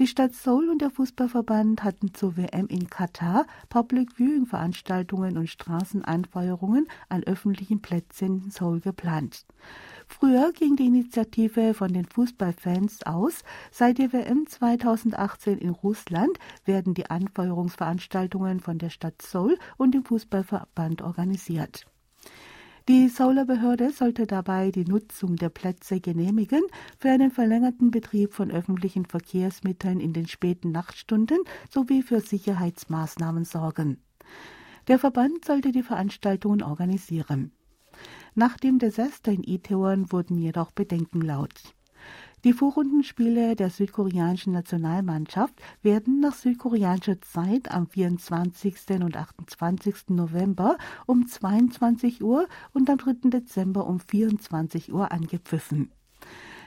Die 0.00 0.07
Stadt 0.07 0.33
Seoul 0.33 0.71
und 0.71 0.80
der 0.80 0.88
Fußballverband 0.88 1.85
hatten 1.85 2.14
zur 2.14 2.38
WM 2.38 2.69
in 2.69 2.88
Katar 2.88 3.45
Public 3.69 4.12
Viewing 4.16 4.47
Veranstaltungen 4.47 5.37
und 5.37 5.47
Straßenanfeuerungen 5.47 6.88
an 7.11 7.23
öffentlichen 7.25 7.83
Plätzen 7.83 8.45
in 8.45 8.50
Seoul 8.50 8.80
geplant. 8.80 9.45
Früher 10.07 10.52
ging 10.54 10.76
die 10.76 10.87
Initiative 10.87 11.75
von 11.75 11.92
den 11.92 12.07
Fußballfans 12.07 13.02
aus. 13.02 13.45
Seit 13.71 13.99
der 13.99 14.14
WM 14.14 14.47
2018 14.47 15.59
in 15.59 15.69
Russland 15.69 16.38
werden 16.64 16.95
die 16.95 17.11
Anfeuerungsveranstaltungen 17.11 18.61
von 18.61 18.78
der 18.78 18.88
Stadt 18.88 19.21
Seoul 19.21 19.59
und 19.76 19.92
dem 19.92 20.07
Fußballverband 20.07 21.02
organisiert. 21.02 21.85
Die 22.91 23.09
Seouler 23.09 23.45
Behörde 23.45 23.93
sollte 23.93 24.27
dabei 24.27 24.73
die 24.73 24.85
Nutzung 24.85 25.37
der 25.37 25.49
Plätze 25.49 26.01
genehmigen 26.01 26.65
für 26.99 27.11
einen 27.11 27.31
verlängerten 27.31 27.93
Betrieb 27.93 28.35
von 28.35 28.51
öffentlichen 28.51 29.07
Verkehrsmitteln 29.07 30.01
in 30.01 30.13
den 30.13 30.27
späten 30.27 30.73
Nachtstunden 30.73 31.39
sowie 31.71 32.03
für 32.03 32.21
Sicherheitsmaßnahmen 32.21 33.45
sorgen. 33.45 33.99
Der 34.89 34.99
Verband 34.99 35.45
sollte 35.45 35.71
die 35.71 35.85
Veranstaltungen 35.85 36.65
organisieren. 36.65 37.53
Nach 38.35 38.57
dem 38.57 38.81
Desaster 38.81 39.31
in 39.31 39.45
Itaewon 39.45 40.11
wurden 40.11 40.37
jedoch 40.37 40.73
Bedenken 40.73 41.21
laut. 41.21 41.77
Die 42.43 42.55
Vorrundenspiele 42.55 43.55
der 43.55 43.69
südkoreanischen 43.69 44.55
Nationalmannschaft 44.55 45.53
werden 45.83 46.21
nach 46.21 46.35
südkoreanischer 46.35 47.21
Zeit 47.21 47.71
am 47.71 47.87
24. 47.87 48.77
und 49.03 49.15
28. 49.15 50.09
November 50.09 50.79
um 51.05 51.27
22 51.27 52.23
Uhr 52.23 52.49
und 52.73 52.89
am 52.89 52.97
3. 52.97 53.29
Dezember 53.29 53.87
um 53.87 54.01
24 54.01 54.91
Uhr 54.91 55.13
angepfiffen. 55.13 55.91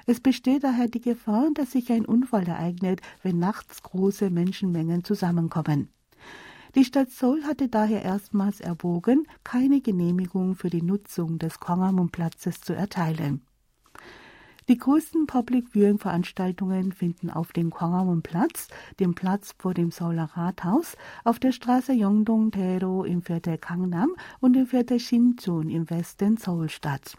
Es 0.06 0.20
besteht 0.20 0.63
daher 0.63 0.89
die 0.89 1.01
Gefahr, 1.01 1.50
dass 1.56 1.72
sich 1.72 1.92
ein 1.92 2.06
Unfall 2.06 2.48
ereignet, 2.48 3.01
wenn 3.24 3.39
nachts 3.39 3.82
große 3.82 4.30
Menschenmengen 4.30 5.03
zusammenkommen. 5.03 5.89
Die 6.75 6.86
Stadt 6.86 7.10
Seoul 7.10 7.46
hatte 7.46 7.68
daher 7.68 8.03
erstmals 8.03 8.60
erwogen, 8.60 9.25
keine 9.44 9.82
Genehmigung 9.82 10.53
für 10.53 10.70
die 10.70 10.84
Nutzung 10.84 11.39
des 11.39 11.60
Kwangamun-Platzes 11.60 12.62
zu 12.62 12.74
erteilen. 12.74 13.42
Die 14.70 14.77
größten 14.77 15.27
Public 15.27 15.74
Viewing 15.74 16.00
Veranstaltungen 16.00 16.93
finden 16.93 17.29
auf 17.29 17.51
dem 17.51 17.70
Gwanghwamun-Platz, 17.70 18.70
dem 18.98 19.13
Platz 19.13 19.53
vor 19.58 19.74
dem 19.74 19.91
Seouler 19.91 20.29
Rathaus, 20.36 20.96
auf 21.25 21.38
der 21.38 21.51
Straße 21.51 21.91
Yongdong-daero 21.91 23.03
im 23.03 23.22
Viertel 23.22 23.58
Gangnam 23.58 24.15
und 24.39 24.55
im 24.55 24.65
Viertel 24.65 25.01
Shinchon 25.01 25.70
im 25.70 25.89
Westen 25.89 26.38
Seoul 26.38 26.70
statt. 26.70 27.17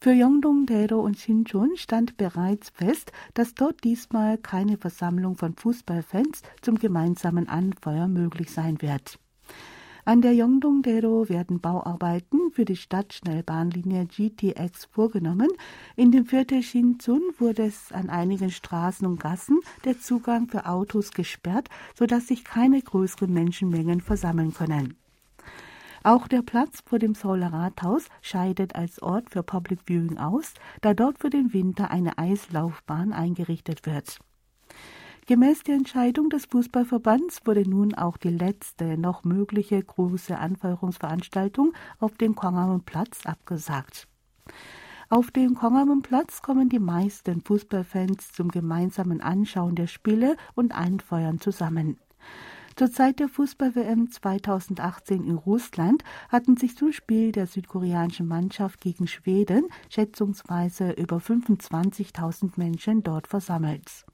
Für 0.00 0.12
Yongdong-daero 0.12 1.00
und 1.00 1.18
Shinchon 1.18 1.76
stand 1.76 2.16
bereits 2.16 2.70
fest, 2.70 3.10
dass 3.34 3.54
dort 3.54 3.82
diesmal 3.82 4.38
keine 4.38 4.76
Versammlung 4.76 5.36
von 5.36 5.56
Fußballfans 5.56 6.42
zum 6.62 6.76
gemeinsamen 6.78 7.48
Anfeuer 7.48 8.06
möglich 8.06 8.52
sein 8.52 8.80
wird. 8.82 9.18
An 10.08 10.22
der 10.22 10.34
Yongdong-daero 10.34 11.28
werden 11.28 11.58
Bauarbeiten 11.58 12.52
für 12.52 12.64
die 12.64 12.76
Stadtschnellbahnlinie 12.76 14.06
GTX 14.06 14.84
vorgenommen. 14.84 15.48
In 15.96 16.12
dem 16.12 16.26
Viertel 16.26 16.62
Shinzun 16.62 17.22
wurde 17.38 17.64
es 17.64 17.90
an 17.90 18.08
einigen 18.08 18.52
Straßen 18.52 19.04
und 19.04 19.18
Gassen 19.18 19.58
der 19.84 19.98
Zugang 19.98 20.46
für 20.46 20.66
Autos 20.66 21.10
gesperrt, 21.10 21.70
sodass 21.96 22.28
sich 22.28 22.44
keine 22.44 22.80
größeren 22.80 23.32
Menschenmengen 23.32 24.00
versammeln 24.00 24.54
können. 24.54 24.94
Auch 26.04 26.28
der 26.28 26.42
Platz 26.42 26.84
vor 26.86 27.00
dem 27.00 27.16
Seouler 27.16 27.52
Rathaus 27.52 28.04
scheidet 28.22 28.76
als 28.76 29.02
Ort 29.02 29.30
für 29.30 29.42
Public 29.42 29.80
Viewing 29.86 30.18
aus, 30.18 30.54
da 30.82 30.94
dort 30.94 31.18
für 31.18 31.30
den 31.30 31.52
Winter 31.52 31.90
eine 31.90 32.16
Eislaufbahn 32.16 33.12
eingerichtet 33.12 33.86
wird. 33.86 34.20
Gemäß 35.28 35.64
der 35.64 35.74
Entscheidung 35.74 36.30
des 36.30 36.46
Fußballverbands 36.46 37.40
wurde 37.46 37.68
nun 37.68 37.94
auch 37.94 38.16
die 38.16 38.30
letzte 38.30 38.96
noch 38.96 39.24
mögliche 39.24 39.82
große 39.82 40.38
Anfeuerungsveranstaltung 40.38 41.72
auf 41.98 42.16
dem 42.16 42.36
Kwangamen 42.36 42.82
Platz 42.82 43.26
abgesagt. 43.26 44.06
Auf 45.08 45.32
dem 45.32 45.56
Kongamen-Platz 45.56 46.42
kommen 46.42 46.68
die 46.68 46.78
meisten 46.78 47.40
Fußballfans 47.40 48.34
zum 48.34 48.50
gemeinsamen 48.50 49.20
Anschauen 49.20 49.74
der 49.74 49.88
Spiele 49.88 50.36
und 50.54 50.76
Einfeuern 50.76 51.40
zusammen. 51.40 51.98
Zur 52.76 52.92
Zeit 52.92 53.18
der 53.18 53.28
Fußball-WM 53.28 54.12
2018 54.12 55.24
in 55.24 55.34
Russland 55.34 56.04
hatten 56.28 56.56
sich 56.56 56.76
zum 56.76 56.92
Spiel 56.92 57.32
der 57.32 57.48
südkoreanischen 57.48 58.28
Mannschaft 58.28 58.80
gegen 58.80 59.08
Schweden 59.08 59.66
schätzungsweise 59.88 60.92
über 60.92 61.16
25.000 61.16 62.52
Menschen 62.56 63.02
dort 63.02 63.26
versammelt. 63.26 64.06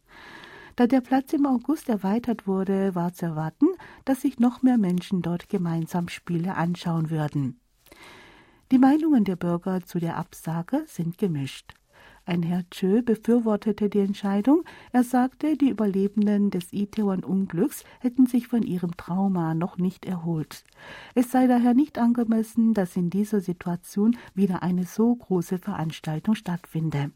Da 0.76 0.86
der 0.86 1.00
Platz 1.00 1.32
im 1.32 1.46
August 1.46 1.88
erweitert 1.88 2.46
wurde, 2.46 2.94
war 2.94 3.12
zu 3.12 3.26
erwarten, 3.26 3.66
dass 4.04 4.22
sich 4.22 4.38
noch 4.38 4.62
mehr 4.62 4.78
Menschen 4.78 5.20
dort 5.20 5.48
gemeinsam 5.48 6.08
Spiele 6.08 6.56
anschauen 6.56 7.10
würden. 7.10 7.60
Die 8.70 8.78
Meinungen 8.78 9.24
der 9.24 9.36
Bürger 9.36 9.82
zu 9.84 9.98
der 9.98 10.16
Absage 10.16 10.84
sind 10.86 11.18
gemischt. 11.18 11.74
Ein 12.24 12.42
Herr 12.42 12.62
Chö 12.70 13.02
befürwortete 13.02 13.90
die 13.90 13.98
Entscheidung. 13.98 14.62
Er 14.92 15.02
sagte, 15.02 15.56
die 15.56 15.70
Überlebenden 15.70 16.50
des 16.50 16.72
Itaewon-Unglücks 16.72 17.84
hätten 18.00 18.26
sich 18.26 18.46
von 18.46 18.62
ihrem 18.62 18.96
Trauma 18.96 19.54
noch 19.54 19.76
nicht 19.76 20.06
erholt. 20.06 20.64
Es 21.14 21.32
sei 21.32 21.48
daher 21.48 21.74
nicht 21.74 21.98
angemessen, 21.98 22.74
dass 22.74 22.96
in 22.96 23.10
dieser 23.10 23.40
Situation 23.40 24.16
wieder 24.34 24.62
eine 24.62 24.84
so 24.84 25.14
große 25.14 25.58
Veranstaltung 25.58 26.36
stattfinde. 26.36 27.10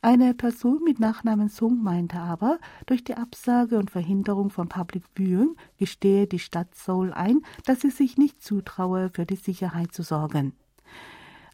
Eine 0.00 0.32
Person 0.32 0.84
mit 0.84 1.00
Nachnamen 1.00 1.48
Sung 1.48 1.82
meinte 1.82 2.20
aber, 2.20 2.60
durch 2.86 3.02
die 3.02 3.16
Absage 3.16 3.78
und 3.78 3.90
Verhinderung 3.90 4.48
von 4.50 4.68
Public 4.68 5.02
Viewing 5.16 5.56
gestehe 5.76 6.28
die 6.28 6.38
Stadt 6.38 6.72
Seoul 6.76 7.12
ein, 7.12 7.40
dass 7.64 7.80
sie 7.80 7.90
sich 7.90 8.16
nicht 8.16 8.40
zutraue, 8.40 9.10
für 9.12 9.26
die 9.26 9.36
Sicherheit 9.36 9.92
zu 9.92 10.04
sorgen. 10.04 10.52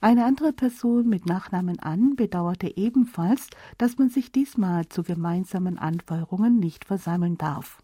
Eine 0.03 0.27
andere 0.27 0.53
Person 0.53 1.09
mit 1.09 1.25
Nachnamen 1.25 1.81
An 1.81 2.17
bedauerte 2.17 2.77
ebenfalls, 2.77 3.49
dass 3.79 3.97
man 3.97 4.11
sich 4.11 4.31
diesmal 4.31 4.87
zu 4.91 5.03
gemeinsamen 5.03 5.79
Anfeuerungen 5.79 6.59
nicht 6.59 6.85
versammeln 6.85 7.39
darf. 7.39 7.79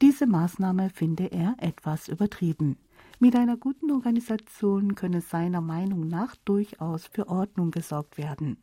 Diese 0.00 0.28
Maßnahme 0.28 0.90
finde 0.90 1.24
er 1.32 1.56
etwas 1.58 2.06
übertrieben. 2.06 2.76
Mit 3.18 3.34
einer 3.34 3.56
guten 3.56 3.90
Organisation 3.90 4.94
könne 4.94 5.20
seiner 5.20 5.60
Meinung 5.60 6.06
nach 6.06 6.36
durchaus 6.44 7.06
für 7.06 7.28
Ordnung 7.28 7.72
gesorgt 7.72 8.18
werden. 8.18 8.58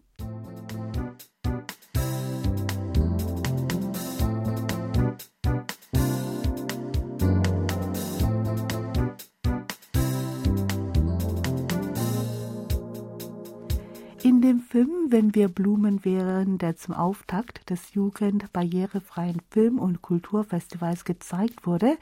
Dem 14.43 14.59
Film 14.59 14.89
Wenn 15.07 15.33
wir 15.35 15.47
Blumen 15.47 16.03
wären, 16.03 16.57
der 16.57 16.75
zum 16.75 16.93
Auftakt 16.93 17.69
des 17.69 17.93
Jugend 17.93 18.51
barrierefreien 18.51 19.41
Film- 19.49 19.79
und 19.79 20.01
Kulturfestivals 20.01 21.05
gezeigt 21.05 21.65
wurde, 21.65 21.97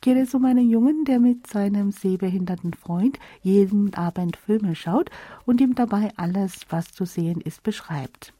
geht 0.00 0.16
es 0.16 0.34
um 0.34 0.44
einen 0.44 0.68
Jungen, 0.68 1.04
der 1.04 1.20
mit 1.20 1.46
seinem 1.46 1.92
sehbehinderten 1.92 2.74
Freund 2.74 3.20
jeden 3.40 3.94
Abend 3.94 4.36
Filme 4.36 4.74
schaut 4.74 5.10
und 5.44 5.60
ihm 5.60 5.76
dabei 5.76 6.10
alles, 6.16 6.66
was 6.70 6.92
zu 6.92 7.04
sehen 7.04 7.40
ist, 7.40 7.62
beschreibt. 7.62 8.32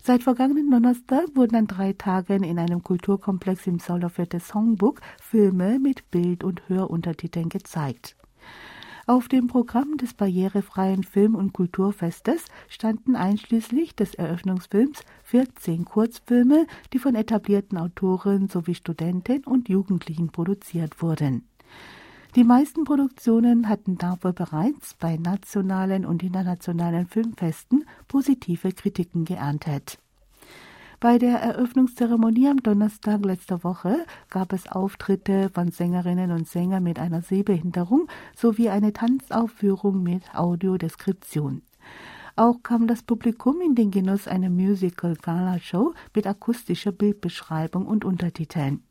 Seit 0.00 0.22
vergangenen 0.22 0.70
Donnerstag 0.70 1.34
wurden 1.34 1.56
an 1.56 1.66
drei 1.66 1.94
Tagen 1.94 2.44
in 2.44 2.60
einem 2.60 2.84
Kulturkomplex 2.84 3.66
im 3.66 3.80
Sauerviertel 3.80 4.40
Songbook 4.40 5.00
Filme 5.20 5.80
mit 5.80 6.08
Bild- 6.12 6.44
und 6.44 6.68
Höruntertiteln 6.68 7.48
gezeigt. 7.48 8.14
Auf 9.06 9.26
dem 9.26 9.48
Programm 9.48 9.96
des 9.96 10.14
barrierefreien 10.14 11.02
Film- 11.02 11.34
und 11.34 11.52
Kulturfestes 11.52 12.44
standen 12.68 13.16
einschließlich 13.16 13.96
des 13.96 14.14
Eröffnungsfilms 14.14 15.00
14 15.24 15.84
Kurzfilme, 15.84 16.66
die 16.92 17.00
von 17.00 17.16
etablierten 17.16 17.78
Autoren 17.78 18.48
sowie 18.48 18.76
Studenten 18.76 19.42
und 19.44 19.68
Jugendlichen 19.68 20.30
produziert 20.30 21.02
wurden. 21.02 21.48
Die 22.36 22.44
meisten 22.44 22.84
Produktionen 22.84 23.68
hatten 23.68 23.98
dafür 23.98 24.32
bereits 24.32 24.94
bei 24.94 25.16
nationalen 25.16 26.06
und 26.06 26.22
internationalen 26.22 27.06
Filmfesten 27.06 27.84
positive 28.06 28.72
Kritiken 28.72 29.24
geerntet. 29.24 29.98
Bei 31.02 31.18
der 31.18 31.40
Eröffnungszeremonie 31.40 32.46
am 32.46 32.62
Donnerstag 32.62 33.24
letzter 33.24 33.64
Woche 33.64 34.06
gab 34.30 34.52
es 34.52 34.70
Auftritte 34.70 35.50
von 35.52 35.72
Sängerinnen 35.72 36.30
und 36.30 36.46
Sängern 36.46 36.84
mit 36.84 37.00
einer 37.00 37.22
Sehbehinderung 37.22 38.06
sowie 38.36 38.68
eine 38.68 38.92
Tanzaufführung 38.92 40.04
mit 40.04 40.22
Audiodeskription. 40.32 41.62
Auch 42.36 42.62
kam 42.62 42.86
das 42.86 43.02
Publikum 43.02 43.60
in 43.60 43.74
den 43.74 43.90
Genuss 43.90 44.28
einer 44.28 44.48
Musical-Gala-Show 44.48 45.92
mit 46.14 46.28
akustischer 46.28 46.92
Bildbeschreibung 46.92 47.84
und 47.84 48.04
Untertiteln. 48.04 48.84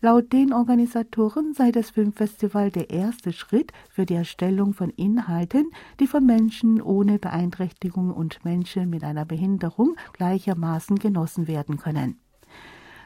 Laut 0.00 0.32
den 0.32 0.52
Organisatoren 0.52 1.54
sei 1.54 1.72
das 1.72 1.90
Filmfestival 1.90 2.70
der 2.70 2.90
erste 2.90 3.32
Schritt 3.32 3.72
für 3.90 4.06
die 4.06 4.14
Erstellung 4.14 4.72
von 4.72 4.90
Inhalten, 4.90 5.72
die 5.98 6.06
von 6.06 6.24
Menschen 6.24 6.80
ohne 6.80 7.18
Beeinträchtigung 7.18 8.12
und 8.12 8.44
Menschen 8.44 8.88
mit 8.90 9.02
einer 9.02 9.24
Behinderung 9.24 9.96
gleichermaßen 10.12 11.00
genossen 11.00 11.48
werden 11.48 11.78
können. 11.78 12.20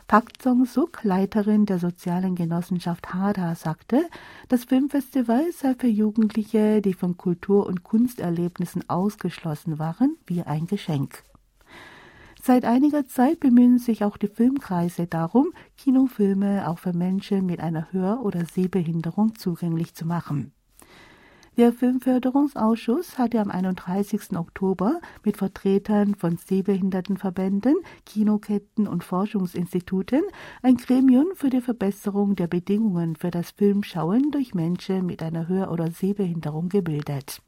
Pak 0.07 0.33
Song-suk, 0.43 1.03
Leiterin 1.03 1.65
der 1.65 1.79
sozialen 1.79 2.35
Genossenschaft 2.35 3.15
HADA, 3.15 3.55
sagte, 3.55 4.05
das 4.51 4.65
Filmfestival 4.65 5.51
sei 5.53 5.75
für 5.79 5.87
Jugendliche, 5.87 6.83
die 6.83 6.93
von 6.93 7.17
Kultur- 7.17 7.67
und 7.67 7.85
Kunsterlebnissen 7.85 8.87
ausgeschlossen 8.91 9.79
waren, 9.79 10.19
wie 10.27 10.43
ein 10.43 10.67
Geschenk. 10.67 11.25
Seit 12.45 12.65
einiger 12.65 13.07
Zeit 13.07 13.39
bemühen 13.39 13.79
sich 13.79 14.03
auch 14.03 14.17
die 14.17 14.27
Filmkreise 14.27 15.07
darum, 15.07 15.53
Kinofilme 15.77 16.69
auch 16.69 16.81
für 16.81 16.93
Menschen 16.93 17.47
mit 17.47 17.61
einer 17.61 17.93
Hör- 17.93 18.25
oder 18.25 18.45
Sehbehinderung 18.47 19.37
zugänglich 19.37 19.95
zu 19.95 20.05
machen. 20.05 20.53
Der 21.57 21.73
Filmförderungsausschuss 21.73 23.17
hatte 23.17 23.39
am 23.39 23.49
31. 23.49 24.37
Oktober 24.37 25.01
mit 25.23 25.37
Vertretern 25.37 26.17
von 26.17 26.37
Sehbehindertenverbänden, 26.37 27.77
Kinoketten 28.07 28.89
und 28.89 29.05
Forschungsinstituten 29.05 30.23
ein 30.63 30.79
Gremium 30.79 31.27
für 31.37 31.49
die 31.49 31.61
Verbesserung 31.61 32.35
der 32.35 32.49
Bedingungen 32.49 33.15
für 33.15 33.31
das 33.31 33.53
Filmschauen 33.53 34.33
durch 34.33 34.53
Menschen 34.53 35.07
mit 35.07 35.23
einer 35.23 35.47
Hör- 35.47 35.71
oder 35.71 35.93
Sehbehinderung 35.93 36.71
gebildet. 36.71 37.41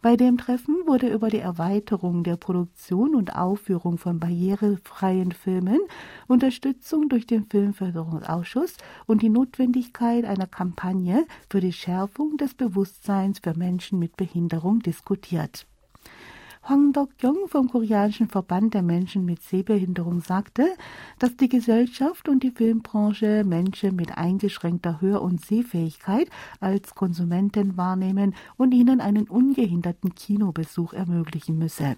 Bei 0.00 0.16
dem 0.16 0.38
Treffen 0.38 0.76
wurde 0.86 1.08
über 1.08 1.28
die 1.28 1.40
Erweiterung 1.40 2.22
der 2.22 2.36
Produktion 2.36 3.16
und 3.16 3.34
Aufführung 3.34 3.98
von 3.98 4.20
barrierefreien 4.20 5.32
Filmen, 5.32 5.80
Unterstützung 6.28 7.08
durch 7.08 7.26
den 7.26 7.46
Filmförderungsausschuss 7.46 8.76
und 9.06 9.22
die 9.22 9.28
Notwendigkeit 9.28 10.24
einer 10.24 10.46
Kampagne 10.46 11.26
für 11.50 11.60
die 11.60 11.72
Schärfung 11.72 12.36
des 12.36 12.54
Bewusstseins 12.54 13.40
für 13.40 13.58
Menschen 13.58 13.98
mit 13.98 14.16
Behinderung 14.16 14.78
diskutiert. 14.78 15.66
Hwang 16.68 16.92
Dok-yong 16.92 17.48
vom 17.48 17.70
Koreanischen 17.70 18.28
Verband 18.28 18.74
der 18.74 18.82
Menschen 18.82 19.24
mit 19.24 19.42
Sehbehinderung 19.42 20.20
sagte, 20.20 20.66
dass 21.18 21.34
die 21.34 21.48
Gesellschaft 21.48 22.28
und 22.28 22.42
die 22.42 22.50
Filmbranche 22.50 23.42
Menschen 23.42 23.96
mit 23.96 24.18
eingeschränkter 24.18 25.00
Hör- 25.00 25.22
und 25.22 25.42
Sehfähigkeit 25.42 26.28
als 26.60 26.94
Konsumenten 26.94 27.78
wahrnehmen 27.78 28.34
und 28.58 28.74
ihnen 28.74 29.00
einen 29.00 29.28
ungehinderten 29.28 30.14
Kinobesuch 30.14 30.92
ermöglichen 30.92 31.56
müsse. 31.56 31.96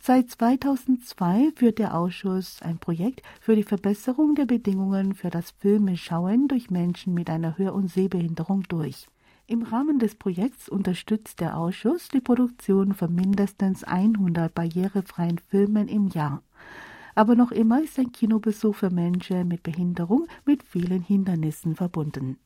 Seit 0.00 0.32
2002 0.32 1.52
führt 1.54 1.78
der 1.78 1.96
Ausschuss 1.96 2.62
ein 2.62 2.78
Projekt 2.78 3.22
für 3.40 3.54
die 3.54 3.62
Verbesserung 3.62 4.34
der 4.34 4.46
Bedingungen 4.46 5.14
für 5.14 5.30
das 5.30 5.52
Filmeschauen 5.60 6.48
durch 6.48 6.68
Menschen 6.68 7.14
mit 7.14 7.30
einer 7.30 7.56
Hör- 7.58 7.74
und 7.74 7.92
Sehbehinderung 7.92 8.64
durch. 8.64 9.06
Im 9.52 9.64
Rahmen 9.64 9.98
des 9.98 10.14
Projekts 10.14 10.70
unterstützt 10.70 11.40
der 11.40 11.58
Ausschuss 11.58 12.08
die 12.08 12.22
Produktion 12.22 12.94
von 12.94 13.14
mindestens 13.14 13.84
100 13.84 14.54
barrierefreien 14.54 15.36
Filmen 15.36 15.88
im 15.88 16.08
Jahr. 16.08 16.42
Aber 17.14 17.34
noch 17.34 17.52
immer 17.52 17.82
ist 17.82 17.98
ein 17.98 18.12
Kinobesuch 18.12 18.74
für 18.74 18.88
Menschen 18.88 19.46
mit 19.48 19.62
Behinderung 19.62 20.26
mit 20.46 20.62
vielen 20.62 21.02
Hindernissen 21.02 21.76
verbunden. 21.76 22.38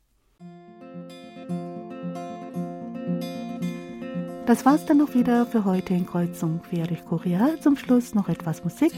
Das 4.47 4.67
war's 4.67 4.85
dann 4.87 4.99
noch 4.99 5.15
wieder 5.15 5.47
für 5.47 5.65
heute 5.65 5.95
in 5.95 6.07
Kreuzung 6.07 6.61
quer 6.63 6.89
durch 6.89 7.05
Korea. 7.05 7.51
Zum 7.61 7.77
Schluss 7.77 8.17
noch 8.17 8.29
etwas 8.29 8.65
Musik. 8.65 8.93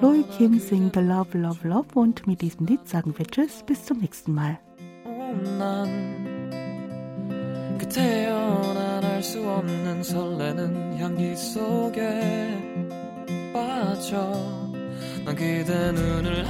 Loi 0.00 0.24
Kim 0.36 0.58
singt 0.58 0.96
Love, 0.96 1.38
Love, 1.38 1.68
Love 1.68 1.94
und 1.94 2.26
mit 2.26 2.40
diesem 2.40 2.66
Lied 2.66 2.88
sagen 2.88 3.16
wir 3.16 3.24
Tschüss, 3.24 3.62
bis 3.64 3.84
zum 3.84 3.98
nächsten 3.98 4.34
Mal. 4.34 4.58
그 7.92 7.96
태어난 7.96 9.04
알 9.04 9.22
수 9.22 9.46
없는 9.46 10.02
설레는 10.02 10.98
향기 10.98 11.36
속에 11.36 12.00
빠져. 13.52 14.32
난 15.26 15.36
그대 15.36 15.92
눈을 15.92 16.44